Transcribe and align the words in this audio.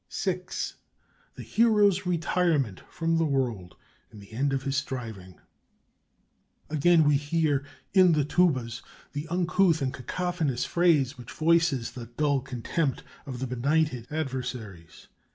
VI. 0.09 0.41
THE 1.35 1.43
HERO'S 1.43 2.07
RETIREMENT 2.07 2.79
FROM 2.89 3.17
THE 3.19 3.25
WORLD, 3.25 3.75
AND 4.09 4.19
THE 4.19 4.31
END 4.31 4.51
OF 4.51 4.63
HIS 4.63 4.75
STRIVING 4.77 5.39
Again 6.71 7.03
we 7.03 7.17
hear, 7.17 7.63
in 7.93 8.13
the 8.13 8.25
tubas, 8.25 8.81
the 9.13 9.27
uncouth 9.27 9.79
and 9.79 9.93
cacophonous 9.93 10.65
phrase 10.65 11.19
which 11.19 11.31
voices 11.31 11.91
the 11.91 12.07
dull 12.07 12.39
contempt 12.41 13.03
of 13.27 13.37
the 13.37 13.45
benighted 13.45 14.07
adversaries. 14.11 15.07